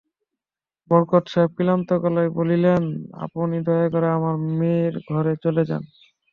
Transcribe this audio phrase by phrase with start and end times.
[0.91, 2.83] বরকত সাহেব ক্লান্ত গলায় বললেন,
[3.25, 5.83] আপনি দয়া করে আমার মেয়ের ঘরে চলে যান।